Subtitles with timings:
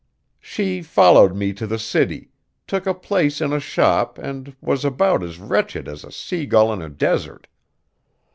[0.39, 2.31] She followed me to the city,
[2.65, 6.73] took a place in a shop, and was about as wretched as a sea gull
[6.73, 7.45] in a desert.